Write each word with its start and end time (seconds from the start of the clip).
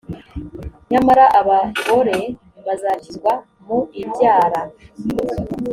nyamara 0.91 1.25
abagore 1.39 2.17
bazakizwa 2.65 3.33
mu 3.65 3.79
ibyara 4.01 4.61